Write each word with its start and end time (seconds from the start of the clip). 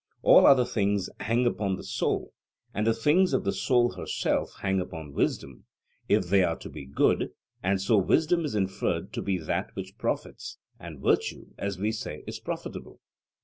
All 0.23 0.47
other 0.47 0.65
things 0.65 1.11
hang 1.19 1.45
upon 1.45 1.75
the 1.75 1.83
soul, 1.83 2.33
and 2.73 2.87
the 2.87 2.93
things 2.95 3.33
of 3.33 3.43
the 3.43 3.51
soul 3.53 3.91
herself 3.91 4.49
hang 4.63 4.81
upon 4.81 5.13
wisdom, 5.13 5.65
if 6.09 6.25
they 6.25 6.43
are 6.43 6.55
to 6.55 6.69
be 6.71 6.85
good; 6.87 7.29
and 7.61 7.79
so 7.79 7.97
wisdom 7.99 8.43
is 8.43 8.55
inferred 8.55 9.13
to 9.13 9.21
be 9.21 9.37
that 9.37 9.75
which 9.75 9.99
profits 9.99 10.57
and 10.79 10.99
virtue, 11.01 11.49
as 11.59 11.77
we 11.77 11.91
say, 11.91 12.23
is 12.25 12.39
profitable? 12.39 12.99